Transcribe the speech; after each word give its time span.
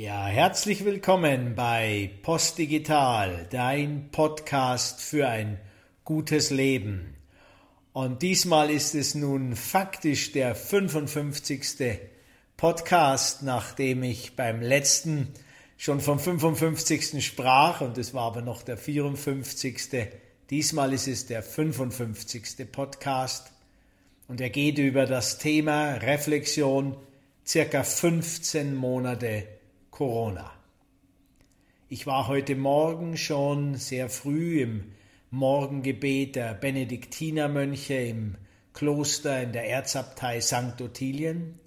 Ja, 0.00 0.26
herzlich 0.26 0.84
willkommen 0.84 1.56
bei 1.56 2.12
Postdigital, 2.22 3.48
dein 3.50 4.10
Podcast 4.12 5.00
für 5.00 5.26
ein 5.26 5.58
gutes 6.04 6.50
Leben. 6.50 7.16
Und 7.92 8.22
diesmal 8.22 8.70
ist 8.70 8.94
es 8.94 9.16
nun 9.16 9.56
faktisch 9.56 10.30
der 10.30 10.54
55. 10.54 11.98
Podcast, 12.56 13.42
nachdem 13.42 14.04
ich 14.04 14.36
beim 14.36 14.62
letzten 14.62 15.34
schon 15.76 16.00
vom 16.00 16.20
55. 16.20 17.26
sprach 17.26 17.80
und 17.80 17.98
es 17.98 18.14
war 18.14 18.22
aber 18.22 18.42
noch 18.42 18.62
der 18.62 18.76
54. 18.76 20.10
Diesmal 20.48 20.92
ist 20.92 21.08
es 21.08 21.26
der 21.26 21.42
55. 21.42 22.70
Podcast 22.70 23.50
und 24.28 24.40
er 24.40 24.50
geht 24.50 24.78
über 24.78 25.06
das 25.06 25.38
Thema 25.38 25.94
Reflexion 25.94 26.94
circa 27.44 27.82
15 27.82 28.76
Monate 28.76 29.57
Corona. 29.98 30.48
Ich 31.88 32.06
war 32.06 32.28
heute 32.28 32.54
Morgen 32.54 33.16
schon 33.16 33.74
sehr 33.74 34.08
früh 34.08 34.62
im 34.62 34.92
Morgengebet 35.32 36.36
der 36.36 36.54
Benediktinermönche 36.54 37.94
im 37.94 38.36
Kloster 38.72 39.42
in 39.42 39.50
der 39.50 39.68
Erzabtei 39.68 40.40
St. 40.40 40.80
Ottilien 40.80 41.58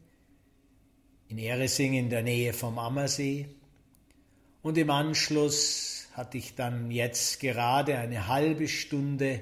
in 1.28 1.40
Eresing 1.40 1.94
in 1.94 2.10
der 2.10 2.24
Nähe 2.24 2.54
vom 2.54 2.80
Ammersee. 2.80 3.50
Und 4.62 4.78
im 4.78 4.92
Anschluss 4.92 6.08
hatte 6.14 6.38
ich 6.38 6.56
dann 6.56 6.90
jetzt 6.90 7.42
gerade 7.42 7.98
eine 7.98 8.30
halbe 8.30 8.70
Stunde 8.70 9.42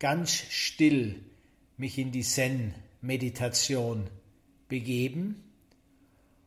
ganz 0.00 0.32
still 0.32 1.20
mich 1.76 1.98
in 1.98 2.10
die 2.10 2.24
Zen-Meditation 2.24 4.10
begeben. 4.66 5.44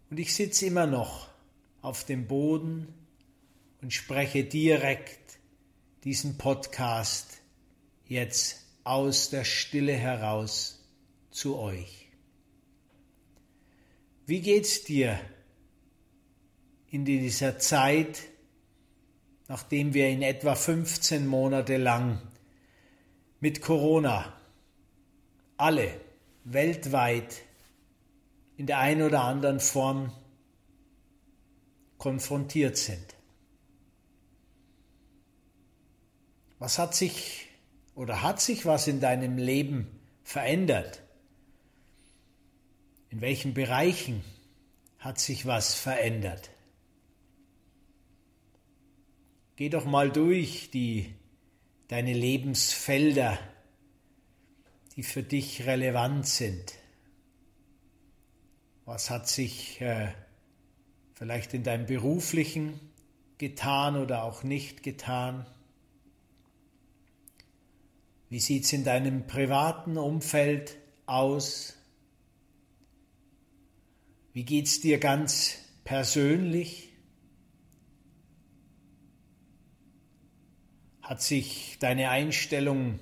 Und 0.09 0.19
ich 0.19 0.35
sitze 0.35 0.65
immer 0.65 0.85
noch 0.85 1.30
auf 1.81 2.03
dem 2.03 2.27
Boden 2.27 2.93
und 3.81 3.93
spreche 3.93 4.43
direkt 4.43 5.39
diesen 6.03 6.37
Podcast 6.37 7.41
jetzt 8.05 8.65
aus 8.83 9.29
der 9.29 9.43
Stille 9.43 9.93
heraus 9.93 10.83
zu 11.31 11.57
euch. 11.57 12.09
Wie 14.25 14.41
geht's 14.41 14.83
dir 14.83 15.19
in 16.89 17.05
dieser 17.05 17.57
Zeit, 17.59 18.21
nachdem 19.47 19.93
wir 19.93 20.09
in 20.09 20.21
etwa 20.21 20.55
15 20.55 21.25
Monate 21.25 21.77
lang 21.77 22.21
mit 23.39 23.61
Corona 23.61 24.33
alle 25.57 25.99
weltweit 26.43 27.41
in 28.57 28.67
der 28.67 28.79
einen 28.79 29.03
oder 29.03 29.23
anderen 29.23 29.59
Form 29.59 30.11
konfrontiert 32.01 32.77
sind. 32.77 33.15
Was 36.57 36.79
hat 36.79 36.95
sich 36.95 37.47
oder 37.93 38.23
hat 38.23 38.41
sich 38.41 38.65
was 38.65 38.87
in 38.87 38.99
deinem 38.99 39.37
Leben 39.37 39.99
verändert? 40.23 41.03
In 43.09 43.21
welchen 43.21 43.53
Bereichen 43.53 44.23
hat 44.97 45.19
sich 45.19 45.45
was 45.45 45.75
verändert? 45.75 46.49
Geh 49.55 49.69
doch 49.69 49.85
mal 49.85 50.11
durch 50.11 50.71
die 50.71 51.13
deine 51.87 52.13
Lebensfelder, 52.13 53.37
die 54.95 55.03
für 55.03 55.21
dich 55.21 55.67
relevant 55.67 56.25
sind. 56.25 56.73
Was 58.85 59.11
hat 59.11 59.27
sich 59.27 59.79
äh, 59.81 60.11
vielleicht 61.21 61.53
in 61.53 61.61
deinem 61.61 61.85
beruflichen 61.85 62.79
getan 63.37 63.95
oder 63.95 64.23
auch 64.23 64.41
nicht 64.41 64.81
getan? 64.81 65.45
Wie 68.29 68.39
sieht 68.39 68.63
es 68.63 68.73
in 68.73 68.83
deinem 68.83 69.27
privaten 69.27 69.99
Umfeld 69.99 70.79
aus? 71.05 71.77
Wie 74.33 74.43
geht 74.45 74.65
es 74.65 74.81
dir 74.81 74.97
ganz 74.97 75.59
persönlich? 75.83 76.91
Hat 81.03 81.21
sich 81.21 81.77
deine 81.79 82.09
Einstellung, 82.09 82.99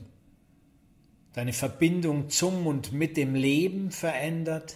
deine 1.32 1.54
Verbindung 1.54 2.30
zum 2.30 2.68
und 2.68 2.92
mit 2.92 3.16
dem 3.16 3.34
Leben 3.34 3.92
verändert? 3.92 4.76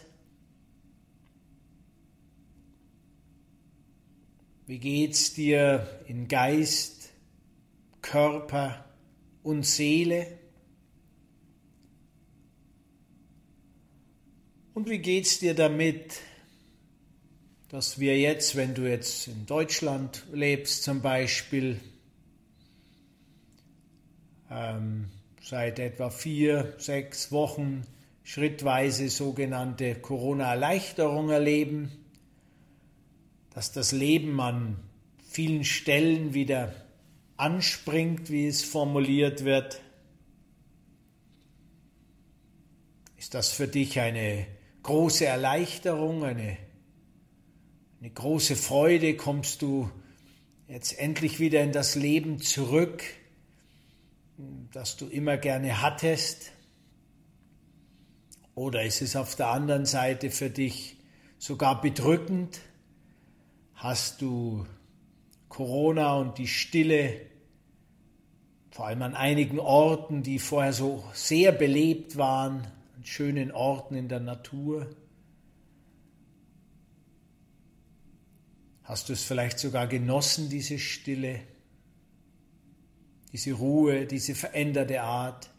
Wie 4.66 4.79
geht's 4.79 5.34
dir 5.34 6.00
in 6.07 6.29
Geist, 6.29 7.09
Körper 8.01 8.85
und 9.44 9.66
Seele? 9.66 10.40
Und 14.73 14.90
wie 14.90 15.00
geht's 15.00 15.40
dir 15.40 15.53
damit, 15.53 16.22
dass 17.68 18.00
wir 18.00 18.18
jetzt, 18.18 18.56
wenn 18.56 18.73
du 18.73 18.90
jetzt 18.90 19.28
in 19.28 19.46
Deutschland 19.46 20.25
lebst 20.31 20.84
zum 20.84 21.02
Beispiel, 21.02 21.81
ähm, 24.50 25.09
seit 25.41 25.78
etwa 25.78 26.09
vier, 26.09 26.73
sechs 26.78 27.34
Wochen 27.34 27.84
schrittweise 28.23 29.09
sogenannte 29.09 29.96
Corona-Erleichterung 29.96 31.31
erleben? 31.31 32.03
Dass 33.53 33.72
das 33.72 33.91
Leben 33.91 34.40
an 34.41 34.80
vielen 35.30 35.64
Stellen 35.64 36.34
wieder 36.34 36.74
anspringt, 37.38 38.30
wie 38.30 38.47
es 38.47 38.64
formuliert 38.64 39.44
wird. 39.44 39.81
Ist 43.18 43.34
das 43.34 43.52
für 43.52 43.68
dich 43.68 44.00
eine 44.00 44.46
große 44.84 45.25
Erleichterung, 45.25 46.24
eine, 46.24 46.58
eine 48.00 48.09
große 48.09 48.56
Freude? 48.56 49.16
Kommst 49.16 49.62
du 49.62 49.90
jetzt 50.68 50.97
endlich 50.97 51.40
wieder 51.40 51.64
in 51.64 51.72
das 51.72 51.96
Leben 51.96 52.41
zurück, 52.41 53.03
das 54.72 54.97
du 54.97 55.08
immer 55.08 55.38
gerne 55.38 55.81
hattest? 55.81 56.52
Oder 58.56 58.84
ist 58.84 59.02
es 59.02 59.16
auf 59.16 59.35
der 59.35 59.47
anderen 59.47 59.85
Seite 59.85 60.30
für 60.30 60.50
dich 60.50 60.97
sogar 61.40 61.81
bedrückend? 61.81 62.59
Hast 63.83 64.21
du 64.21 64.66
Corona 65.49 66.16
und 66.16 66.38
die 66.38 66.47
Stille, 66.47 67.19
vor 68.71 68.88
allem 68.88 69.01
an 69.01 69.13
einigen 69.13 69.59
Orten, 69.59 70.23
die 70.23 70.39
vorher 70.39 70.71
so 70.71 71.03
sehr 71.13 71.51
belebt 71.51 72.16
waren, 72.16 72.66
an 72.95 73.03
schönen 73.03 73.51
Orten 73.51 73.95
in 73.95 74.07
der 74.07 74.22
Natur. 74.22 74.89
Hast 78.83 79.09
du 79.09 79.13
es 79.13 79.23
vielleicht 79.23 79.59
sogar 79.59 79.88
genossen, 79.88 80.49
diese 80.49 80.79
Stille, 80.79 81.41
diese 83.33 83.51
Ruhe, 83.51 84.05
diese 84.05 84.33
veränderte 84.33 85.01
Art? 85.01 85.49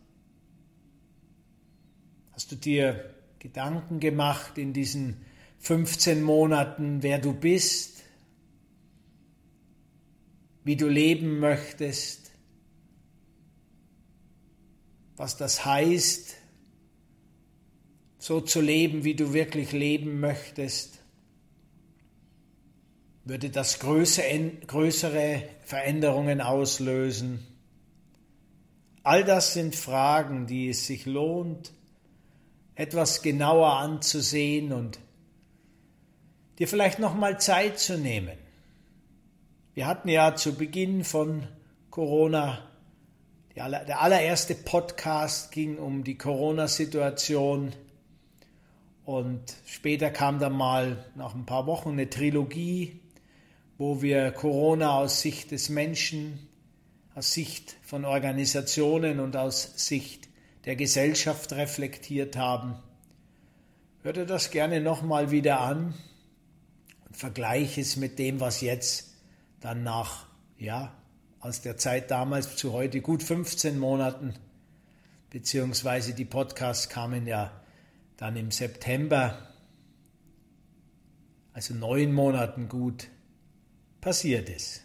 Hast 2.32 2.50
du 2.50 2.56
dir 2.56 3.14
Gedanken 3.38 4.00
gemacht 4.00 4.56
in 4.56 4.72
diesen 4.72 5.26
15 5.58 6.22
Monaten, 6.22 7.02
wer 7.02 7.18
du 7.18 7.34
bist, 7.34 7.93
wie 10.64 10.76
du 10.76 10.88
leben 10.88 11.38
möchtest, 11.38 12.32
was 15.16 15.36
das 15.36 15.64
heißt, 15.64 16.34
so 18.18 18.40
zu 18.40 18.60
leben, 18.60 19.04
wie 19.04 19.14
du 19.14 19.34
wirklich 19.34 19.72
leben 19.72 20.18
möchtest, 20.18 20.98
würde 23.24 23.50
das 23.50 23.78
größere 23.78 25.42
Veränderungen 25.62 26.40
auslösen. 26.40 27.46
All 29.02 29.24
das 29.24 29.52
sind 29.52 29.76
Fragen, 29.76 30.46
die 30.46 30.70
es 30.70 30.86
sich 30.86 31.04
lohnt, 31.04 31.72
etwas 32.74 33.20
genauer 33.22 33.74
anzusehen 33.74 34.72
und 34.72 34.98
dir 36.58 36.66
vielleicht 36.66 36.98
noch 36.98 37.14
mal 37.14 37.38
Zeit 37.38 37.78
zu 37.78 37.98
nehmen. 37.98 38.38
Wir 39.74 39.88
hatten 39.88 40.08
ja 40.08 40.36
zu 40.36 40.54
Beginn 40.54 41.02
von 41.02 41.48
Corona, 41.90 42.60
der 43.56 44.00
allererste 44.00 44.54
Podcast 44.54 45.50
ging 45.50 45.78
um 45.78 46.04
die 46.04 46.16
Corona-Situation 46.16 47.72
und 49.04 49.42
später 49.66 50.10
kam 50.10 50.38
dann 50.38 50.52
mal 50.52 51.04
nach 51.16 51.34
ein 51.34 51.44
paar 51.44 51.66
Wochen 51.66 51.90
eine 51.90 52.08
Trilogie, 52.08 53.00
wo 53.76 54.00
wir 54.00 54.30
Corona 54.30 54.96
aus 54.96 55.20
Sicht 55.22 55.50
des 55.50 55.70
Menschen, 55.70 56.38
aus 57.16 57.32
Sicht 57.32 57.74
von 57.82 58.04
Organisationen 58.04 59.18
und 59.18 59.36
aus 59.36 59.72
Sicht 59.74 60.28
der 60.66 60.76
Gesellschaft 60.76 61.52
reflektiert 61.52 62.36
haben. 62.36 62.76
Hört 64.02 64.18
ihr 64.18 64.26
das 64.26 64.52
gerne 64.52 64.80
nochmal 64.80 65.32
wieder 65.32 65.60
an 65.60 65.94
vergleiche 67.14 67.80
es 67.80 67.96
mit 67.96 68.18
dem, 68.18 68.40
was 68.40 68.60
jetzt 68.60 69.13
dann 69.64 69.82
nach, 69.82 70.26
ja, 70.58 70.94
aus 71.40 71.62
der 71.62 71.78
Zeit 71.78 72.10
damals 72.10 72.56
zu 72.56 72.74
heute 72.74 73.00
gut 73.00 73.22
15 73.22 73.78
Monaten, 73.78 74.34
beziehungsweise 75.30 76.12
die 76.12 76.26
Podcasts 76.26 76.90
kamen 76.90 77.26
ja 77.26 77.50
dann 78.18 78.36
im 78.36 78.50
September, 78.50 79.54
also 81.54 81.72
neun 81.72 82.12
Monaten 82.12 82.68
gut, 82.68 83.08
passiert 84.02 84.50
ist. 84.50 84.82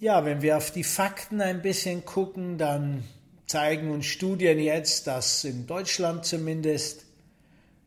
Ja, 0.00 0.24
wenn 0.24 0.42
wir 0.42 0.56
auf 0.56 0.72
die 0.72 0.82
Fakten 0.82 1.40
ein 1.40 1.62
bisschen 1.62 2.04
gucken, 2.04 2.58
dann 2.58 3.04
zeigen 3.46 3.92
uns 3.92 4.06
Studien 4.06 4.58
jetzt, 4.58 5.06
dass 5.06 5.44
in 5.44 5.68
Deutschland 5.68 6.24
zumindest 6.24 7.04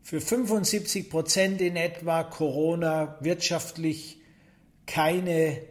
für 0.06 0.22
75 0.22 1.10
Prozent 1.10 1.62
in 1.62 1.76
etwa 1.76 2.24
Corona 2.24 3.18
wirtschaftlich 3.22 4.20
keine 4.86 5.64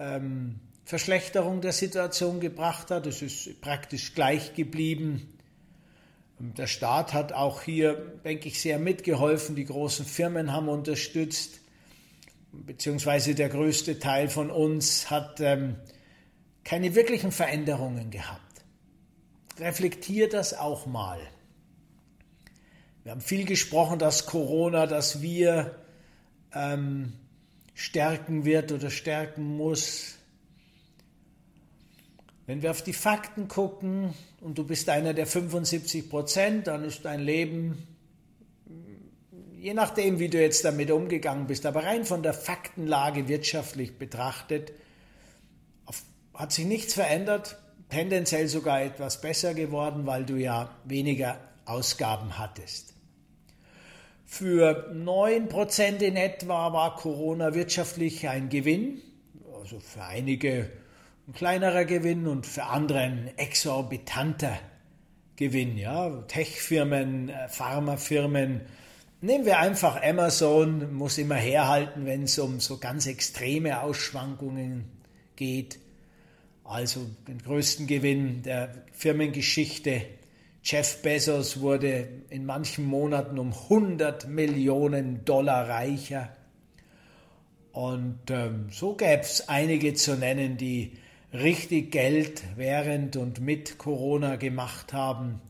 ähm, 0.00 0.58
Verschlechterung 0.84 1.60
der 1.60 1.72
Situation 1.72 2.40
gebracht 2.40 2.90
hat. 2.90 3.06
Es 3.06 3.22
ist 3.22 3.60
praktisch 3.60 4.14
gleich 4.16 4.54
geblieben. 4.54 5.38
Der 6.40 6.66
Staat 6.66 7.12
hat 7.14 7.32
auch 7.32 7.62
hier, 7.62 7.94
denke 8.24 8.48
ich, 8.48 8.60
sehr 8.60 8.80
mitgeholfen. 8.80 9.54
Die 9.54 9.64
großen 9.64 10.06
Firmen 10.06 10.52
haben 10.52 10.68
unterstützt, 10.68 11.60
beziehungsweise 12.50 13.36
der 13.36 13.48
größte 13.48 14.00
Teil 14.00 14.28
von 14.28 14.50
uns 14.50 15.08
hat 15.08 15.38
ähm, 15.38 15.76
keine 16.64 16.96
wirklichen 16.96 17.30
Veränderungen 17.30 18.10
gehabt. 18.10 18.64
Reflektiert 19.60 20.32
das 20.32 20.52
auch 20.52 20.86
mal. 20.86 21.20
Wir 23.04 23.10
haben 23.10 23.20
viel 23.20 23.44
gesprochen, 23.44 23.98
dass 23.98 24.26
Corona, 24.26 24.86
dass 24.86 25.22
wir 25.22 25.74
ähm, 26.54 27.12
stärken 27.74 28.44
wird 28.44 28.70
oder 28.70 28.90
stärken 28.90 29.56
muss. 29.56 30.18
Wenn 32.46 32.62
wir 32.62 32.70
auf 32.70 32.82
die 32.82 32.92
Fakten 32.92 33.48
gucken 33.48 34.14
und 34.40 34.56
du 34.56 34.64
bist 34.64 34.88
einer 34.88 35.14
der 35.14 35.26
75 35.26 36.08
Prozent, 36.10 36.68
dann 36.68 36.84
ist 36.84 37.04
dein 37.04 37.20
Leben, 37.20 37.88
je 39.58 39.74
nachdem, 39.74 40.20
wie 40.20 40.28
du 40.28 40.40
jetzt 40.40 40.64
damit 40.64 40.92
umgegangen 40.92 41.48
bist, 41.48 41.66
aber 41.66 41.84
rein 41.84 42.04
von 42.04 42.22
der 42.22 42.34
Faktenlage 42.34 43.26
wirtschaftlich 43.26 43.98
betrachtet, 43.98 44.72
hat 46.34 46.52
sich 46.52 46.66
nichts 46.66 46.94
verändert, 46.94 47.58
tendenziell 47.90 48.46
sogar 48.48 48.82
etwas 48.82 49.20
besser 49.20 49.54
geworden, 49.54 50.06
weil 50.06 50.24
du 50.24 50.36
ja 50.36 50.70
weniger 50.84 51.51
Ausgaben 51.64 52.38
hattest. 52.38 52.94
Für 54.24 54.90
9% 54.94 55.98
in 56.00 56.16
etwa 56.16 56.72
war 56.72 56.96
Corona 56.96 57.54
wirtschaftlich 57.54 58.28
ein 58.28 58.48
Gewinn, 58.48 59.02
also 59.52 59.78
für 59.78 60.04
einige 60.04 60.70
ein 61.28 61.34
kleinerer 61.34 61.84
Gewinn 61.84 62.26
und 62.26 62.46
für 62.46 62.64
andere 62.64 63.00
ein 63.00 63.30
exorbitanter 63.36 64.58
Gewinn. 65.36 65.76
Ja? 65.76 66.22
Tech-Firmen, 66.28 67.28
äh, 67.28 67.48
Pharmafirmen. 67.48 68.62
Nehmen 69.20 69.44
wir 69.44 69.58
einfach 69.58 70.02
Amazon, 70.02 70.94
muss 70.94 71.18
immer 71.18 71.36
herhalten, 71.36 72.06
wenn 72.06 72.24
es 72.24 72.38
um 72.38 72.58
so 72.58 72.78
ganz 72.78 73.06
extreme 73.06 73.82
Ausschwankungen 73.82 74.84
geht. 75.36 75.78
Also 76.64 77.06
den 77.28 77.38
größten 77.38 77.86
Gewinn 77.86 78.42
der 78.42 78.74
Firmengeschichte 78.92 80.02
Jeff 80.64 81.02
Bezos 81.02 81.60
wurde 81.60 82.08
in 82.30 82.46
manchen 82.46 82.84
Monaten 82.84 83.38
um 83.38 83.52
100 83.52 84.28
Millionen 84.28 85.24
Dollar 85.24 85.68
reicher. 85.68 86.30
Und 87.72 88.30
ähm, 88.30 88.68
so 88.70 88.94
gäbe 88.94 89.22
es 89.22 89.48
einige 89.48 89.94
zu 89.94 90.14
nennen, 90.14 90.56
die 90.56 90.92
richtig 91.32 91.90
Geld 91.90 92.42
während 92.54 93.16
und 93.16 93.40
mit 93.40 93.78
Corona 93.78 94.36
gemacht 94.36 94.92
haben. 94.92 95.40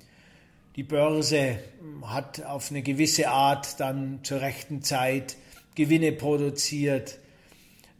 Die 0.76 0.82
Börse 0.82 1.58
hat 2.02 2.44
auf 2.46 2.70
eine 2.70 2.82
gewisse 2.82 3.28
Art 3.28 3.80
dann 3.80 4.20
zur 4.22 4.40
rechten 4.40 4.80
Zeit 4.80 5.36
Gewinne 5.74 6.12
produziert. 6.12 7.18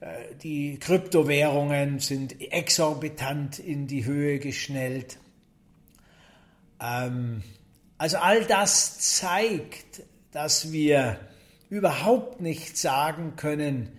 Äh, 0.00 0.34
die 0.42 0.78
Kryptowährungen 0.78 1.98
sind 1.98 2.40
exorbitant 2.40 3.58
in 3.58 3.86
die 3.86 4.06
Höhe 4.06 4.38
geschnellt. 4.38 5.18
Ähm, 6.82 7.42
also 7.98 8.18
all 8.18 8.44
das 8.44 8.98
zeigt, 8.98 10.02
dass 10.32 10.72
wir 10.72 11.20
überhaupt 11.70 12.40
nicht 12.40 12.76
sagen 12.76 13.36
können, 13.36 13.98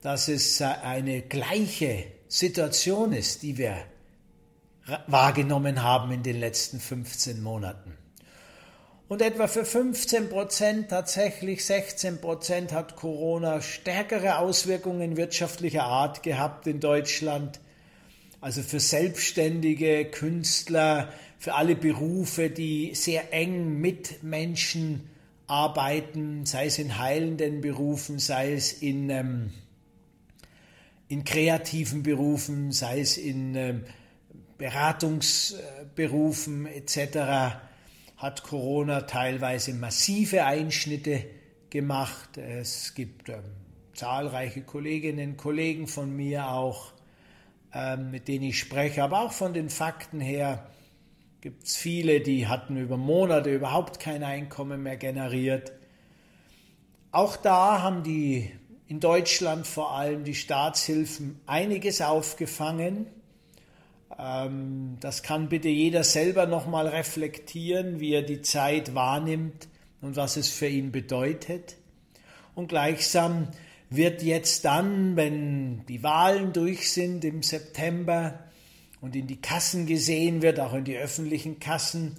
dass 0.00 0.28
es 0.28 0.60
eine 0.60 1.22
gleiche 1.22 2.04
Situation 2.28 3.12
ist, 3.12 3.42
die 3.42 3.58
wir 3.58 3.76
wahrgenommen 5.06 5.82
haben 5.82 6.10
in 6.12 6.22
den 6.22 6.40
letzten 6.40 6.80
15 6.80 7.42
Monaten. 7.42 7.96
Und 9.06 9.20
etwa 9.20 9.46
für 9.46 9.64
15 9.66 10.30
Prozent, 10.30 10.88
tatsächlich 10.88 11.66
16 11.66 12.20
Prozent 12.20 12.72
hat 12.72 12.96
Corona 12.96 13.60
stärkere 13.60 14.38
Auswirkungen 14.38 15.18
wirtschaftlicher 15.18 15.84
Art 15.84 16.22
gehabt 16.22 16.66
in 16.66 16.80
Deutschland. 16.80 17.60
Also 18.42 18.62
für 18.62 18.80
Selbstständige, 18.80 20.04
Künstler, 20.04 21.10
für 21.38 21.54
alle 21.54 21.74
Berufe, 21.76 22.50
die 22.50 22.94
sehr 22.94 23.32
eng 23.32 23.80
mit 23.80 24.24
Menschen 24.24 25.08
arbeiten, 25.46 26.44
sei 26.44 26.66
es 26.66 26.80
in 26.80 26.98
heilenden 26.98 27.60
Berufen, 27.60 28.18
sei 28.18 28.52
es 28.52 28.72
in, 28.72 29.10
ähm, 29.10 29.52
in 31.06 31.22
kreativen 31.22 32.02
Berufen, 32.02 32.72
sei 32.72 32.98
es 33.00 33.16
in 33.16 33.54
ähm, 33.54 33.84
Beratungsberufen 34.58 36.66
etc., 36.66 37.60
hat 38.16 38.42
Corona 38.42 39.02
teilweise 39.02 39.72
massive 39.72 40.46
Einschnitte 40.46 41.26
gemacht. 41.70 42.38
Es 42.38 42.94
gibt 42.94 43.28
ähm, 43.28 43.44
zahlreiche 43.94 44.62
Kolleginnen 44.62 45.30
und 45.30 45.36
Kollegen 45.36 45.86
von 45.86 46.16
mir 46.16 46.48
auch, 46.48 46.92
mit 47.96 48.28
denen 48.28 48.44
ich 48.44 48.58
spreche, 48.58 49.02
aber 49.02 49.20
auch 49.20 49.32
von 49.32 49.54
den 49.54 49.70
Fakten 49.70 50.20
her, 50.20 50.66
gibt 51.40 51.64
es 51.64 51.76
viele, 51.76 52.20
die 52.20 52.46
hatten 52.46 52.76
über 52.76 52.96
Monate 52.96 53.52
überhaupt 53.52 53.98
kein 53.98 54.22
Einkommen 54.22 54.82
mehr 54.82 54.96
generiert. 54.96 55.72
Auch 57.10 57.36
da 57.36 57.82
haben 57.82 58.04
die 58.04 58.52
in 58.86 59.00
Deutschland 59.00 59.66
vor 59.66 59.92
allem 59.96 60.22
die 60.22 60.34
Staatshilfen 60.34 61.40
einiges 61.46 62.00
aufgefangen. 62.00 63.06
Ähm, 64.18 64.98
das 65.00 65.22
kann 65.22 65.48
bitte 65.48 65.68
jeder 65.68 66.04
selber 66.04 66.46
nochmal 66.46 66.86
reflektieren, 66.86 67.98
wie 67.98 68.12
er 68.12 68.22
die 68.22 68.42
Zeit 68.42 68.94
wahrnimmt 68.94 69.66
und 70.00 70.14
was 70.14 70.36
es 70.36 70.48
für 70.48 70.68
ihn 70.68 70.92
bedeutet. 70.92 71.76
Und 72.54 72.68
gleichsam 72.68 73.48
wird 73.96 74.22
jetzt 74.22 74.64
dann, 74.64 75.16
wenn 75.16 75.84
die 75.86 76.02
Wahlen 76.02 76.52
durch 76.52 76.90
sind 76.90 77.24
im 77.24 77.42
September, 77.42 78.38
und 79.02 79.16
in 79.16 79.26
die 79.26 79.40
Kassen 79.40 79.84
gesehen 79.84 80.40
wird, 80.40 80.60
auch 80.60 80.72
in 80.72 80.84
die 80.84 80.96
öffentlichen 80.96 81.58
Kassen, 81.58 82.16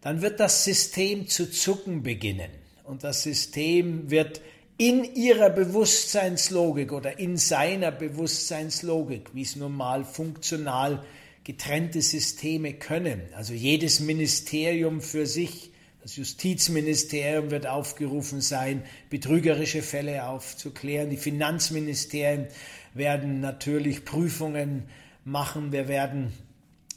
dann 0.00 0.22
wird 0.22 0.40
das 0.40 0.64
System 0.64 1.28
zu 1.28 1.50
zucken 1.50 2.02
beginnen. 2.02 2.50
Und 2.84 3.04
das 3.04 3.24
System 3.24 4.10
wird 4.10 4.40
in 4.78 5.04
ihrer 5.04 5.50
Bewusstseinslogik 5.50 6.92
oder 6.92 7.18
in 7.18 7.36
seiner 7.36 7.90
Bewusstseinslogik, 7.90 9.34
wie 9.34 9.42
es 9.42 9.56
nun 9.56 9.76
mal 9.76 10.04
funktional 10.04 11.04
getrennte 11.42 12.00
Systeme 12.00 12.74
können, 12.74 13.22
also 13.34 13.52
jedes 13.52 13.98
Ministerium 13.98 15.00
für 15.00 15.26
sich, 15.26 15.69
das 16.02 16.16
Justizministerium 16.16 17.50
wird 17.50 17.66
aufgerufen 17.66 18.40
sein, 18.40 18.84
betrügerische 19.10 19.82
Fälle 19.82 20.26
aufzuklären, 20.26 21.10
die 21.10 21.18
Finanzministerien 21.18 22.48
werden 22.94 23.40
natürlich 23.40 24.04
Prüfungen 24.04 24.84
machen. 25.24 25.72
Wir 25.72 25.88
werden 25.88 26.32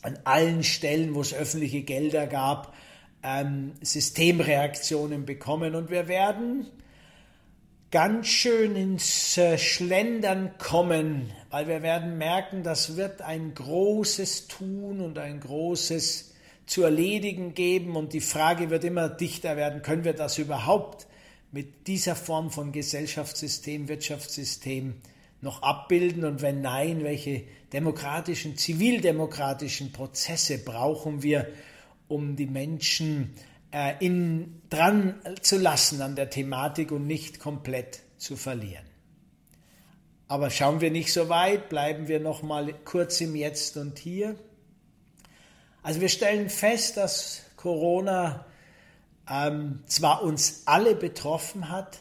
an 0.01 0.17
allen 0.23 0.63
Stellen, 0.63 1.15
wo 1.15 1.21
es 1.21 1.33
öffentliche 1.33 1.81
Gelder 1.81 2.27
gab, 2.27 2.73
ähm, 3.23 3.73
Systemreaktionen 3.81 5.25
bekommen 5.25 5.75
und 5.75 5.89
wir 5.89 6.07
werden 6.07 6.67
ganz 7.91 8.27
schön 8.27 8.75
ins 8.75 9.37
äh, 9.37 9.57
Schlendern 9.57 10.57
kommen, 10.57 11.31
weil 11.49 11.67
wir 11.67 11.83
werden 11.83 12.17
merken, 12.17 12.63
das 12.63 12.97
wird 12.97 13.21
ein 13.21 13.53
großes 13.53 14.47
Tun 14.47 14.99
und 14.99 15.17
ein 15.19 15.39
großes 15.39 16.32
zu 16.65 16.83
erledigen 16.83 17.53
geben 17.53 17.95
und 17.95 18.13
die 18.13 18.21
Frage 18.21 18.69
wird 18.69 18.83
immer 18.83 19.09
dichter 19.09 19.57
werden, 19.57 19.81
können 19.81 20.03
wir 20.03 20.13
das 20.13 20.37
überhaupt 20.37 21.07
mit 21.51 21.87
dieser 21.87 22.15
Form 22.15 22.49
von 22.49 22.71
Gesellschaftssystem, 22.71 23.87
Wirtschaftssystem 23.87 24.95
noch 25.41 25.61
abbilden 25.61 26.23
und 26.23 26.41
wenn 26.41 26.61
nein, 26.61 27.03
welche 27.03 27.43
demokratischen, 27.73 28.57
zivildemokratischen 28.57 29.91
Prozesse 29.91 30.57
brauchen 30.57 31.21
wir, 31.21 31.47
um 32.07 32.35
die 32.35 32.47
Menschen 32.47 33.35
äh, 33.71 33.93
in, 33.99 34.61
dran 34.69 35.15
zu 35.41 35.57
lassen 35.57 36.01
an 36.01 36.15
der 36.15 36.29
Thematik 36.29 36.91
und 36.91 37.05
nicht 37.05 37.39
komplett 37.39 38.01
zu 38.17 38.35
verlieren. 38.35 38.85
Aber 40.27 40.49
schauen 40.49 40.81
wir 40.81 40.91
nicht 40.91 41.11
so 41.11 41.29
weit, 41.29 41.69
bleiben 41.69 42.07
wir 42.07 42.19
noch 42.19 42.41
mal 42.41 42.73
kurz 42.85 43.19
im 43.21 43.35
Jetzt 43.35 43.77
und 43.77 43.99
Hier. 43.99 44.35
Also 45.83 46.01
wir 46.01 46.09
stellen 46.09 46.49
fest, 46.49 46.97
dass 46.97 47.41
Corona 47.57 48.45
ähm, 49.29 49.83
zwar 49.85 50.23
uns 50.23 50.63
alle 50.65 50.95
betroffen 50.95 51.69
hat, 51.69 51.99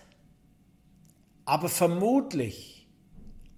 aber 1.45 1.69
vermutlich 1.69 2.87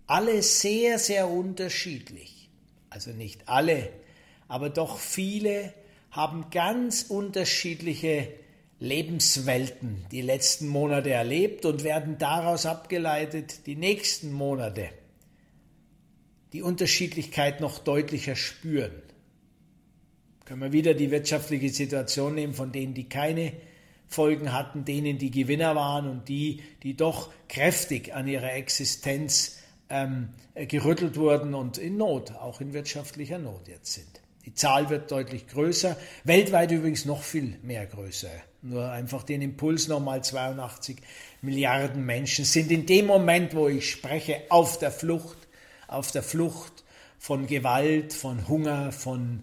alle 0.06 0.42
sehr, 0.42 0.98
sehr 0.98 1.28
unterschiedlich. 1.28 2.50
Also 2.90 3.10
nicht 3.10 3.48
alle, 3.48 3.90
aber 4.48 4.70
doch 4.70 4.98
viele 4.98 5.72
haben 6.10 6.50
ganz 6.50 7.02
unterschiedliche 7.02 8.28
Lebenswelten 8.78 10.06
die 10.10 10.20
letzten 10.22 10.68
Monate 10.68 11.10
erlebt 11.10 11.64
und 11.64 11.84
werden 11.84 12.18
daraus 12.18 12.66
abgeleitet 12.66 13.66
die 13.66 13.76
nächsten 13.76 14.32
Monate 14.32 14.90
die 16.52 16.62
Unterschiedlichkeit 16.62 17.60
noch 17.60 17.80
deutlicher 17.80 18.36
spüren. 18.36 18.92
Können 20.44 20.60
wir 20.60 20.72
wieder 20.72 20.94
die 20.94 21.10
wirtschaftliche 21.10 21.70
Situation 21.70 22.34
nehmen 22.34 22.52
von 22.52 22.70
denen, 22.70 22.92
die 22.92 23.08
keine 23.08 23.52
Folgen 24.08 24.52
hatten, 24.52 24.84
denen, 24.84 25.18
die 25.18 25.30
Gewinner 25.30 25.74
waren 25.74 26.08
und 26.08 26.28
die, 26.28 26.62
die 26.82 26.96
doch 26.96 27.32
kräftig 27.48 28.14
an 28.14 28.28
ihrer 28.28 28.52
Existenz 28.52 29.58
ähm, 29.88 30.28
gerüttelt 30.54 31.16
wurden 31.16 31.54
und 31.54 31.78
in 31.78 31.96
Not, 31.96 32.32
auch 32.32 32.60
in 32.60 32.72
wirtschaftlicher 32.74 33.38
Not 33.38 33.68
jetzt 33.68 33.94
sind. 33.94 34.20
Die 34.44 34.52
Zahl 34.52 34.90
wird 34.90 35.10
deutlich 35.10 35.46
größer, 35.48 35.96
weltweit 36.24 36.70
übrigens 36.70 37.06
noch 37.06 37.22
viel 37.22 37.56
mehr 37.62 37.86
größer. 37.86 38.30
Nur 38.60 38.90
einfach 38.90 39.22
den 39.22 39.40
Impuls 39.40 39.88
nochmal 39.88 40.22
82 40.22 40.98
Milliarden 41.40 42.04
Menschen 42.04 42.44
sind 42.44 42.70
in 42.70 42.84
dem 42.84 43.06
Moment, 43.06 43.54
wo 43.54 43.68
ich 43.68 43.90
spreche, 43.90 44.42
auf 44.50 44.78
der 44.78 44.90
Flucht, 44.90 45.38
auf 45.88 46.10
der 46.10 46.22
Flucht 46.22 46.84
von 47.18 47.46
Gewalt, 47.46 48.12
von 48.12 48.46
Hunger, 48.46 48.92
von 48.92 49.42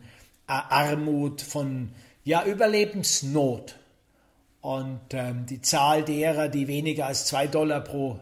Armut, 0.60 1.41
von 1.41 1.91
ja, 2.24 2.46
Überlebensnot. 2.46 3.75
Und 4.62 5.01
ähm, 5.13 5.46
die 5.48 5.62
Zahl 5.62 6.03
derer, 6.03 6.48
die 6.48 6.67
weniger 6.67 7.08
als 7.08 7.25
zwei 7.25 7.48
Dollar 7.48 7.81
pro 7.81 8.20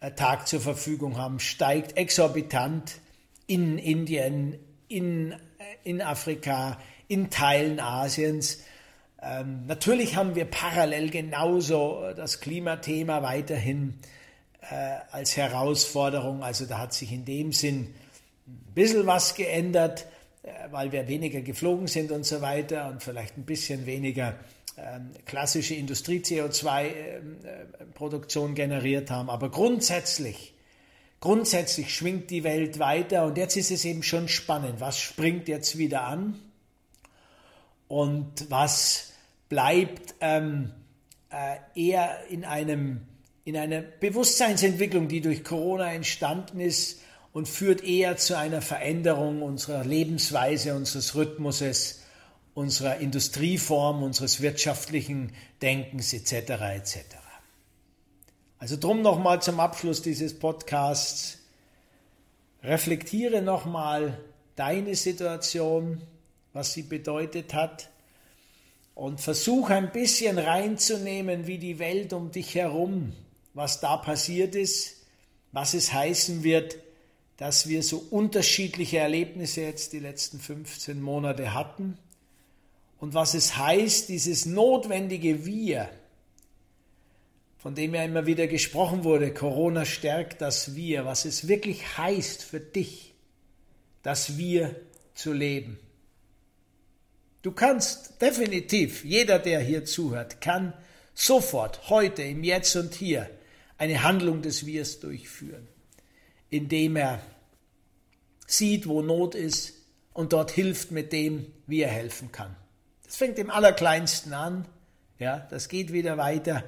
äh, 0.00 0.10
Tag 0.12 0.46
zur 0.46 0.60
Verfügung 0.60 1.16
haben, 1.16 1.40
steigt 1.40 1.96
exorbitant 1.96 3.00
in 3.46 3.78
Indien, 3.78 4.58
in, 4.88 5.32
äh, 5.32 5.36
in 5.84 6.02
Afrika, 6.02 6.78
in 7.08 7.30
Teilen 7.30 7.80
Asiens. 7.80 8.58
Ähm, 9.22 9.66
natürlich 9.66 10.16
haben 10.16 10.34
wir 10.34 10.44
parallel 10.44 11.08
genauso 11.08 12.12
das 12.14 12.40
Klimathema 12.40 13.22
weiterhin 13.22 13.98
äh, 14.60 14.96
als 15.12 15.36
Herausforderung. 15.36 16.42
Also 16.42 16.66
da 16.66 16.78
hat 16.78 16.92
sich 16.92 17.10
in 17.10 17.24
dem 17.24 17.52
Sinn 17.52 17.94
ein 18.46 18.74
bisschen 18.74 19.06
was 19.06 19.34
geändert. 19.34 20.06
Äh, 20.44 20.70
weil 20.70 20.92
wir 20.92 21.08
weniger 21.08 21.40
geflogen 21.40 21.86
sind 21.86 22.12
und 22.12 22.26
so 22.26 22.42
weiter 22.42 22.90
und 22.90 23.02
vielleicht 23.02 23.38
ein 23.38 23.44
bisschen 23.44 23.86
weniger 23.86 24.38
ähm, 24.76 25.12
klassische 25.24 25.74
Industrie-CO2-Produktion 25.74 28.48
ähm, 28.48 28.52
äh, 28.52 28.54
generiert 28.54 29.10
haben. 29.10 29.30
Aber 29.30 29.50
grundsätzlich, 29.50 30.52
grundsätzlich 31.20 31.94
schwingt 31.94 32.28
die 32.30 32.44
Welt 32.44 32.78
weiter 32.78 33.24
und 33.24 33.38
jetzt 33.38 33.56
ist 33.56 33.70
es 33.70 33.86
eben 33.86 34.02
schon 34.02 34.28
spannend. 34.28 34.80
Was 34.80 34.98
springt 34.98 35.48
jetzt 35.48 35.78
wieder 35.78 36.04
an 36.04 36.38
und 37.88 38.50
was 38.50 39.14
bleibt 39.48 40.14
ähm, 40.20 40.72
äh, 41.30 41.56
eher 41.74 42.18
in 42.28 42.44
einem 42.44 43.00
in 43.46 43.58
einer 43.58 43.82
Bewusstseinsentwicklung, 43.82 45.08
die 45.08 45.20
durch 45.20 45.44
Corona 45.44 45.92
entstanden 45.92 46.60
ist, 46.60 47.02
und 47.34 47.48
führt 47.48 47.82
eher 47.82 48.16
zu 48.16 48.38
einer 48.38 48.62
Veränderung 48.62 49.42
unserer 49.42 49.84
Lebensweise, 49.84 50.74
unseres 50.74 51.16
Rhythmuses, 51.16 52.02
unserer 52.54 52.98
Industrieform, 52.98 54.04
unseres 54.04 54.40
wirtschaftlichen 54.40 55.32
Denkens 55.60 56.12
etc. 56.12 56.50
etc. 56.76 56.98
Also 58.60 58.76
drum 58.78 59.02
nochmal 59.02 59.42
zum 59.42 59.58
Abschluss 59.58 60.00
dieses 60.00 60.38
Podcasts. 60.38 61.38
Reflektiere 62.62 63.42
nochmal 63.42 64.16
deine 64.54 64.94
Situation, 64.94 66.00
was 66.52 66.72
sie 66.72 66.82
bedeutet 66.82 67.52
hat 67.52 67.90
und 68.94 69.20
versuche 69.20 69.74
ein 69.74 69.90
bisschen 69.90 70.38
reinzunehmen, 70.38 71.48
wie 71.48 71.58
die 71.58 71.80
Welt 71.80 72.12
um 72.12 72.30
dich 72.30 72.54
herum, 72.54 73.12
was 73.54 73.80
da 73.80 73.96
passiert 73.96 74.54
ist, 74.54 74.98
was 75.50 75.74
es 75.74 75.92
heißen 75.92 76.44
wird, 76.44 76.76
dass 77.36 77.68
wir 77.68 77.82
so 77.82 77.98
unterschiedliche 78.10 78.98
Erlebnisse 78.98 79.62
jetzt 79.62 79.92
die 79.92 79.98
letzten 79.98 80.38
15 80.38 81.00
Monate 81.00 81.54
hatten 81.54 81.98
und 82.98 83.12
was 83.12 83.34
es 83.34 83.56
heißt, 83.56 84.08
dieses 84.08 84.46
notwendige 84.46 85.44
Wir, 85.44 85.90
von 87.58 87.74
dem 87.74 87.94
ja 87.94 88.04
immer 88.04 88.26
wieder 88.26 88.46
gesprochen 88.46 89.04
wurde, 89.04 89.34
Corona 89.34 89.84
stärkt 89.84 90.40
das 90.40 90.74
Wir, 90.74 91.04
was 91.04 91.24
es 91.24 91.48
wirklich 91.48 91.98
heißt 91.98 92.42
für 92.42 92.60
dich, 92.60 93.14
das 94.02 94.38
Wir 94.38 94.76
zu 95.14 95.32
leben. 95.32 95.78
Du 97.42 97.52
kannst 97.52 98.22
definitiv, 98.22 99.04
jeder, 99.04 99.38
der 99.38 99.60
hier 99.60 99.84
zuhört, 99.84 100.40
kann 100.40 100.72
sofort, 101.12 101.90
heute, 101.90 102.22
im 102.22 102.42
Jetzt 102.42 102.74
und 102.76 102.94
Hier 102.94 103.28
eine 103.76 104.02
Handlung 104.02 104.40
des 104.40 104.64
Wirs 104.64 105.00
durchführen 105.00 105.68
indem 106.54 106.94
er 106.94 107.20
sieht, 108.46 108.86
wo 108.86 109.02
Not 109.02 109.34
ist 109.34 109.74
und 110.12 110.32
dort 110.32 110.52
hilft 110.52 110.92
mit 110.92 111.12
dem, 111.12 111.46
wie 111.66 111.80
er 111.80 111.90
helfen 111.90 112.30
kann. 112.30 112.54
Das 113.02 113.16
fängt 113.16 113.40
im 113.40 113.50
Allerkleinsten 113.50 114.32
an. 114.32 114.64
Ja, 115.18 115.46
das 115.50 115.68
geht 115.68 115.92
wieder 115.92 116.16
weiter 116.16 116.62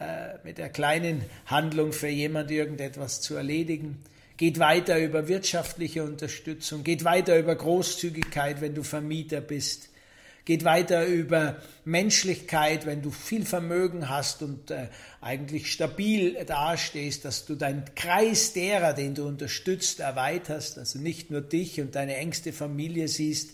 äh, 0.00 0.34
mit 0.42 0.58
der 0.58 0.68
kleinen 0.68 1.24
Handlung 1.46 1.92
für 1.92 2.08
jemand 2.08 2.50
irgendetwas 2.50 3.20
zu 3.20 3.36
erledigen. 3.36 4.02
Geht 4.36 4.58
weiter 4.58 4.98
über 4.98 5.28
wirtschaftliche 5.28 6.02
Unterstützung, 6.02 6.82
geht 6.82 7.04
weiter 7.04 7.38
über 7.38 7.54
Großzügigkeit, 7.54 8.60
wenn 8.60 8.74
du 8.74 8.82
Vermieter 8.82 9.40
bist, 9.40 9.89
geht 10.44 10.64
weiter 10.64 11.06
über 11.06 11.56
Menschlichkeit, 11.84 12.86
wenn 12.86 13.02
du 13.02 13.10
viel 13.10 13.44
Vermögen 13.44 14.08
hast 14.08 14.42
und 14.42 14.70
äh, 14.70 14.88
eigentlich 15.20 15.70
stabil 15.70 16.34
dastehst, 16.44 17.24
dass 17.24 17.44
du 17.44 17.54
deinen 17.54 17.84
Kreis 17.94 18.52
derer, 18.52 18.92
den 18.92 19.14
du 19.14 19.26
unterstützt, 19.26 20.00
erweiterst, 20.00 20.78
also 20.78 20.98
nicht 20.98 21.30
nur 21.30 21.40
dich 21.40 21.80
und 21.80 21.94
deine 21.94 22.16
engste 22.16 22.52
Familie 22.52 23.08
siehst, 23.08 23.50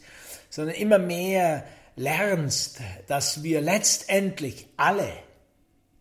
sondern 0.49 0.77
immer 0.77 0.99
mehr 0.99 1.65
lernst, 1.97 2.79
dass 3.07 3.43
wir 3.43 3.61
letztendlich 3.61 4.67
alle 4.77 5.13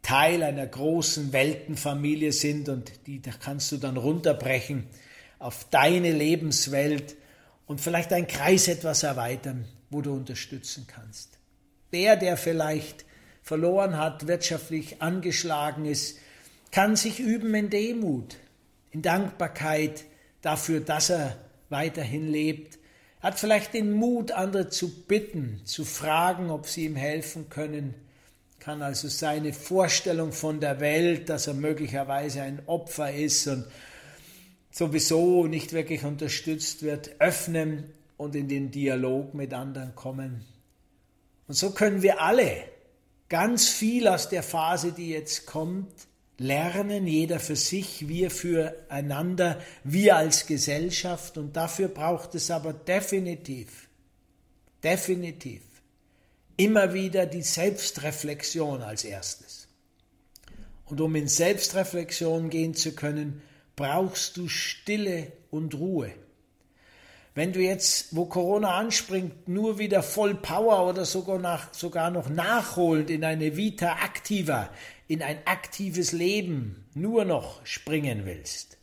Teil 0.01 0.43
einer 0.43 0.67
großen 0.67 1.33
Weltenfamilie 1.33 2.31
sind 2.31 2.69
und 2.69 2.91
die 3.07 3.21
kannst 3.21 3.71
du 3.71 3.77
dann 3.77 3.97
runterbrechen 3.97 4.85
auf 5.39 5.65
deine 5.71 6.11
Lebenswelt 6.11 7.15
und 7.65 7.81
vielleicht 7.81 8.11
deinen 8.11 8.27
Kreis 8.27 8.67
etwas 8.67 9.01
erweitern 9.01 9.65
wo 9.89 10.01
du 10.01 10.13
unterstützen 10.13 10.87
kannst. 10.87 11.37
Der, 11.93 12.15
der 12.15 12.37
vielleicht 12.37 13.05
verloren 13.41 13.97
hat, 13.97 14.27
wirtschaftlich 14.27 15.01
angeschlagen 15.01 15.85
ist, 15.85 16.17
kann 16.71 16.95
sich 16.95 17.19
üben 17.19 17.53
in 17.53 17.69
Demut, 17.69 18.37
in 18.91 19.01
Dankbarkeit 19.01 20.03
dafür, 20.41 20.79
dass 20.79 21.09
er 21.09 21.37
weiterhin 21.69 22.29
lebt. 22.29 22.79
Hat 23.21 23.39
vielleicht 23.39 23.73
den 23.73 23.91
Mut, 23.91 24.31
andere 24.31 24.69
zu 24.69 25.05
bitten, 25.05 25.61
zu 25.63 25.85
fragen, 25.85 26.49
ob 26.49 26.67
sie 26.67 26.85
ihm 26.85 26.95
helfen 26.95 27.49
können, 27.49 27.93
kann 28.59 28.81
also 28.81 29.07
seine 29.07 29.53
Vorstellung 29.53 30.31
von 30.31 30.59
der 30.59 30.79
Welt, 30.79 31.29
dass 31.29 31.45
er 31.45 31.53
möglicherweise 31.53 32.41
ein 32.41 32.61
Opfer 32.65 33.13
ist 33.13 33.47
und 33.47 33.65
sowieso 34.71 35.45
nicht 35.45 35.71
wirklich 35.71 36.03
unterstützt 36.03 36.81
wird, 36.81 37.11
öffnen 37.19 37.93
und 38.17 38.35
in 38.35 38.47
den 38.47 38.71
Dialog 38.71 39.33
mit 39.33 39.53
anderen 39.53 39.95
kommen. 39.95 40.45
Und 41.47 41.55
so 41.55 41.71
können 41.71 42.01
wir 42.01 42.21
alle 42.21 42.63
ganz 43.29 43.67
viel 43.67 44.07
aus 44.07 44.29
der 44.29 44.43
Phase, 44.43 44.91
die 44.91 45.09
jetzt 45.09 45.45
kommt, 45.45 45.91
lernen, 46.37 47.07
jeder 47.07 47.39
für 47.39 47.55
sich, 47.55 48.07
wir 48.07 48.29
füreinander, 48.29 49.61
wir 49.83 50.17
als 50.17 50.47
Gesellschaft. 50.47 51.37
Und 51.37 51.55
dafür 51.55 51.87
braucht 51.87 52.35
es 52.35 52.51
aber 52.51 52.73
definitiv, 52.73 53.87
definitiv 54.83 55.61
immer 56.57 56.93
wieder 56.93 57.25
die 57.25 57.41
Selbstreflexion 57.41 58.81
als 58.81 59.03
erstes. 59.03 59.67
Und 60.85 61.01
um 61.01 61.15
in 61.15 61.27
Selbstreflexion 61.27 62.49
gehen 62.49 62.75
zu 62.75 62.93
können, 62.93 63.41
brauchst 63.75 64.37
du 64.37 64.47
Stille 64.47 65.31
und 65.51 65.73
Ruhe. 65.75 66.13
Wenn 67.35 67.51
du 67.51 67.59
jetzt, 67.59 68.15
wo 68.15 68.25
Corona 68.25 68.75
anspringt, 68.75 69.49
nur 69.49 69.77
wieder 69.77 70.01
voll 70.01 70.35
Power 70.35 70.87
oder 70.89 71.03
sogar, 71.03 71.37
nach, 71.37 71.73
sogar 71.73 72.09
noch 72.09 72.29
nachholend 72.29 73.09
in 73.09 73.25
eine 73.25 73.57
Vita 73.57 73.97
activa, 74.01 74.69
in 75.09 75.21
ein 75.21 75.45
aktives 75.45 76.13
Leben 76.13 76.85
nur 76.93 77.25
noch 77.25 77.63
springen 77.65 78.25
willst, 78.25 78.77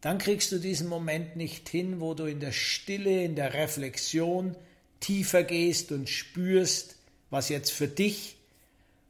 dann 0.00 0.18
kriegst 0.18 0.50
du 0.50 0.58
diesen 0.58 0.88
Moment 0.88 1.36
nicht 1.36 1.68
hin, 1.68 2.00
wo 2.00 2.14
du 2.14 2.24
in 2.24 2.40
der 2.40 2.50
Stille, 2.50 3.22
in 3.22 3.36
der 3.36 3.54
Reflexion 3.54 4.56
tiefer 4.98 5.44
gehst 5.44 5.92
und 5.92 6.08
spürst, 6.08 6.96
was 7.30 7.48
jetzt 7.48 7.70
für 7.70 7.88
dich 7.88 8.38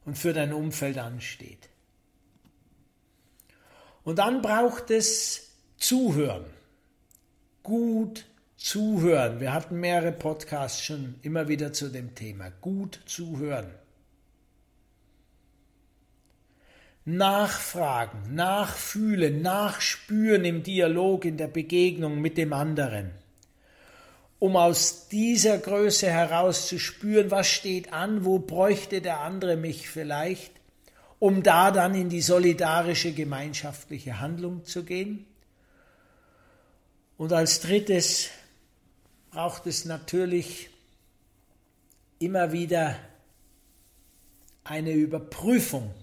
und 0.05 0.15
für 0.15 0.33
dein 0.33 0.53
Umfeld 0.53 0.99
ansteht. 0.99 1.69
Und 4.03 4.19
dann 4.19 4.43
braucht 4.43 4.91
es 4.91 5.53
Zuhören 5.77 6.45
gut 7.67 8.25
zuhören. 8.55 9.41
Wir 9.41 9.53
hatten 9.53 9.81
mehrere 9.81 10.13
Podcasts 10.13 10.81
schon 10.81 11.15
immer 11.21 11.49
wieder 11.49 11.73
zu 11.73 11.89
dem 11.89 12.15
Thema. 12.15 12.49
Gut 12.61 13.01
zuhören. 13.05 13.69
Nachfragen, 17.03 18.33
nachfühlen, 18.33 19.41
nachspüren 19.41 20.45
im 20.45 20.63
Dialog, 20.63 21.25
in 21.25 21.35
der 21.35 21.49
Begegnung 21.49 22.21
mit 22.21 22.37
dem 22.37 22.53
anderen. 22.53 23.11
Um 24.39 24.55
aus 24.55 25.09
dieser 25.09 25.57
Größe 25.57 26.09
heraus 26.09 26.69
zu 26.69 26.79
spüren, 26.79 27.31
was 27.31 27.47
steht 27.47 27.91
an, 27.91 28.23
wo 28.23 28.39
bräuchte 28.39 29.01
der 29.01 29.19
andere 29.19 29.57
mich 29.57 29.89
vielleicht, 29.89 30.53
um 31.19 31.43
da 31.43 31.71
dann 31.71 31.95
in 31.95 32.07
die 32.07 32.21
solidarische 32.21 33.11
gemeinschaftliche 33.11 34.21
Handlung 34.21 34.63
zu 34.63 34.85
gehen. 34.85 35.25
Und 37.17 37.33
als 37.33 37.61
drittes 37.61 38.29
braucht 39.31 39.65
es 39.65 39.85
natürlich 39.85 40.69
immer 42.19 42.51
wieder 42.51 42.99
eine 44.63 44.91
Überprüfung 44.91 45.93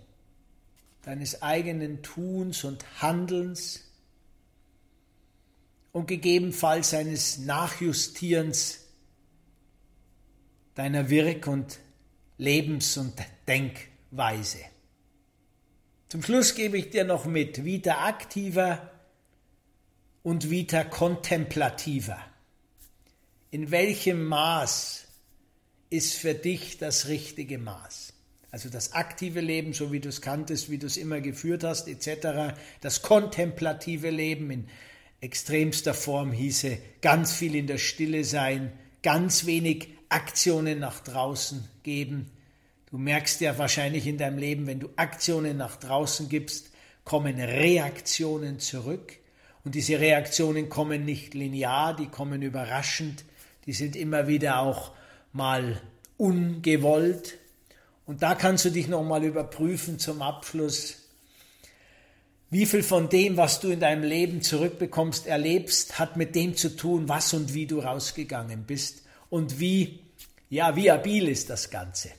deines 1.03 1.43
eigenen 1.43 2.03
Tuns 2.03 2.65
und 2.65 2.85
Handelns 3.01 3.85
und 5.93 6.07
gegebenenfalls 6.07 6.95
eines 6.95 7.39
Nachjustierens 7.39 8.81
deiner 10.75 11.09
Wirk- 11.11 11.47
und 11.47 11.79
Lebens- 12.39 12.97
und 12.97 13.15
Denkweise. 13.47 14.59
Zum 16.09 16.23
Schluss 16.23 16.55
gebe 16.55 16.79
ich 16.79 16.91
dir 16.91 17.05
noch 17.05 17.27
mit, 17.27 17.65
Vita 17.65 18.07
aktiver 18.07 18.91
und 20.25 20.51
Vita 20.51 20.83
contemplativa. 20.85 22.19
In 23.51 23.71
welchem 23.71 24.25
Maß 24.25 25.05
ist 25.91 26.15
für 26.15 26.35
dich 26.35 26.79
das 26.79 27.07
richtige 27.09 27.59
Maß? 27.59 28.15
Also 28.51 28.71
das 28.71 28.95
aktive 28.95 29.41
Leben, 29.41 29.75
so 29.75 29.93
wie 29.93 30.01
du 30.01 30.09
es 30.09 30.23
kanntest, 30.23 30.71
wie 30.71 30.79
du 30.79 30.87
es 30.87 30.97
immer 30.97 31.21
geführt 31.21 31.63
hast, 31.63 31.89
etc. 31.89 32.57
Das 32.81 33.03
kontemplative 33.03 34.11
Leben 34.11 34.51
in 34.51 34.69
extremster 35.21 35.93
Form 35.93 36.33
hieße 36.33 36.79
ganz 37.03 37.35
viel 37.35 37.55
in 37.55 37.67
der 37.67 37.79
Stille 37.79 38.25
sein, 38.25 38.73
ganz 39.03 39.45
wenig 39.45 39.89
Aktionen 40.09 40.79
nach 40.79 41.01
draußen 41.01 41.69
geben. 41.83 42.31
Du 42.91 42.97
merkst 42.97 43.43
ja 43.43 43.59
wahrscheinlich 43.59 44.07
in 44.07 44.17
deinem 44.17 44.39
Leben, 44.39 44.67
wenn 44.67 44.81
du 44.81 44.89
Aktionen 44.97 45.59
nach 45.59 45.77
draußen 45.77 46.31
gibst, 46.31 46.71
kommen 47.05 47.39
Reaktionen 47.39 48.59
zurück. 48.59 49.19
Und 49.65 49.75
diese 49.75 49.99
Reaktionen 49.99 50.69
kommen 50.69 51.05
nicht 51.05 51.35
linear, 51.35 51.97
die 51.97 52.09
kommen 52.09 52.43
überraschend, 52.43 53.25
die 53.67 53.73
sind 53.73 53.97
immer 53.97 54.29
wieder 54.29 54.61
auch 54.61 54.93
mal 55.33 55.81
ungewollt. 56.19 57.39
Und 58.07 58.23
da 58.23 58.35
kannst 58.35 58.67
du 58.67 58.71
dich 58.71 58.89
nochmal 58.89 59.25
überprüfen 59.25 59.99
zum 59.99 60.21
Abschluss, 60.21 60.97
wie 62.51 62.67
viel 62.67 62.83
von 62.83 63.09
dem, 63.09 63.37
was 63.37 63.59
du 63.61 63.71
in 63.71 63.81
deinem 63.81 64.05
Leben 64.05 64.43
zurückbekommst, 64.43 65.27
erlebst, 65.27 65.99
hat 65.99 66.17
mit 66.17 66.37
dem 66.37 66.57
zu 66.57 66.77
tun, 66.77 67.09
was 67.09 67.33
und 67.35 67.53
wie 67.55 67.67
du 67.67 67.81
rausgegangen 67.81 68.65
bist 68.65 69.03
und 69.29 69.59
wie, 69.59 70.01
ja, 70.51 70.77
wie 70.77 70.91
abil 70.91 71.29
ist 71.29 71.51
das 71.51 71.71
Ganze. 71.71 72.11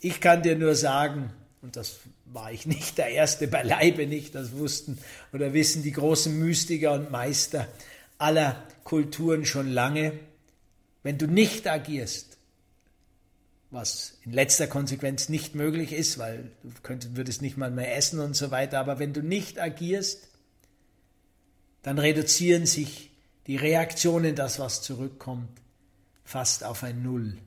Ich 0.00 0.20
kann 0.20 0.42
dir 0.42 0.56
nur 0.56 0.76
sagen, 0.76 1.32
und 1.62 1.74
das 1.74 1.98
war 2.32 2.52
ich 2.52 2.66
nicht 2.66 2.98
der 2.98 3.08
Erste, 3.08 3.46
beileibe 3.46 4.06
nicht, 4.06 4.34
das 4.34 4.52
wussten 4.52 4.98
oder 5.32 5.52
wissen 5.52 5.82
die 5.82 5.92
großen 5.92 6.38
Mystiker 6.38 6.92
und 6.92 7.10
Meister 7.10 7.68
aller 8.18 8.66
Kulturen 8.84 9.44
schon 9.44 9.68
lange. 9.68 10.12
Wenn 11.02 11.18
du 11.18 11.26
nicht 11.26 11.66
agierst, 11.66 12.38
was 13.70 14.18
in 14.22 14.32
letzter 14.32 14.66
Konsequenz 14.66 15.28
nicht 15.28 15.54
möglich 15.54 15.92
ist, 15.92 16.18
weil 16.18 16.50
du 16.62 16.70
könntest, 16.82 17.16
würdest 17.16 17.42
nicht 17.42 17.56
mal 17.56 17.70
mehr 17.70 17.96
essen 17.96 18.20
und 18.20 18.34
so 18.34 18.50
weiter, 18.50 18.78
aber 18.78 18.98
wenn 18.98 19.12
du 19.12 19.22
nicht 19.22 19.58
agierst, 19.58 20.28
dann 21.82 21.98
reduzieren 21.98 22.66
sich 22.66 23.10
die 23.46 23.56
Reaktionen, 23.56 24.36
das 24.36 24.58
was 24.58 24.82
zurückkommt, 24.82 25.48
fast 26.22 26.64
auf 26.64 26.82
ein 26.84 27.02
Null. 27.02 27.38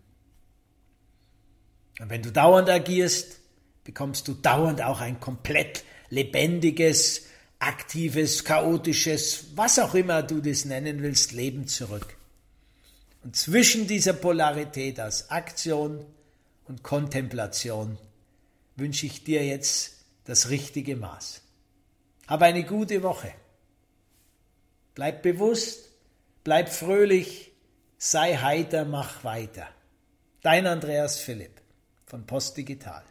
Und 1.99 2.09
wenn 2.09 2.21
du 2.21 2.31
dauernd 2.31 2.69
agierst, 2.69 3.39
bekommst 3.85 4.27
du 4.27 4.33
dauernd 4.33 4.81
auch 4.81 4.99
ein 4.99 5.21
komplett 5.21 5.85
lebendiges, 6.09 7.27
aktives, 7.59 8.43
chaotisches, 8.43 9.45
was 9.55 9.79
auch 9.79 9.95
immer 9.95 10.21
du 10.23 10.41
das 10.41 10.65
nennen 10.65 11.01
willst, 11.01 11.31
Leben 11.31 11.67
zurück. 11.67 12.17
Und 13.23 13.35
zwischen 13.35 13.87
dieser 13.87 14.13
Polarität 14.13 14.99
aus 14.99 15.29
Aktion 15.29 16.05
und 16.67 16.83
Kontemplation 16.83 17.97
wünsche 18.75 19.05
ich 19.05 19.23
dir 19.23 19.45
jetzt 19.45 19.93
das 20.25 20.49
richtige 20.49 20.95
Maß. 20.95 21.41
Hab 22.27 22.41
eine 22.41 22.63
gute 22.63 23.03
Woche. 23.03 23.33
Bleib 24.95 25.21
bewusst, 25.21 25.91
bleib 26.43 26.69
fröhlich, 26.69 27.51
sei 27.97 28.35
heiter, 28.35 28.85
mach 28.85 29.23
weiter. 29.23 29.67
Dein 30.41 30.65
Andreas 30.67 31.19
Philipp 31.19 31.61
von 32.05 32.25
Post 32.25 32.57
Digital. 32.57 33.03